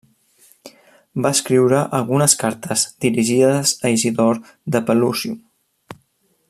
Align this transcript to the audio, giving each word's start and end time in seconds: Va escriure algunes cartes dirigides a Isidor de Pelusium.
Va 1.25 1.31
escriure 1.37 1.81
algunes 1.97 2.35
cartes 2.45 2.87
dirigides 3.07 3.77
a 3.89 3.95
Isidor 3.99 4.43
de 4.77 4.83
Pelusium. 4.89 5.41